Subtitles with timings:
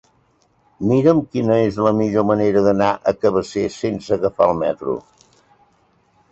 [0.91, 4.99] Mira'm quina és la millor manera d'anar a Cabacés sense agafar el metro.